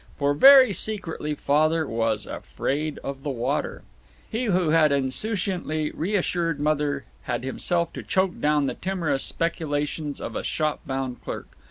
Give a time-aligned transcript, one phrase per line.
[0.17, 3.83] For, very secretly, Father was afraid of the water.
[4.31, 10.35] He who had insouciantly reassured Mother had himself to choke down the timorous speculations of
[10.35, 11.49] a shop bound clerk.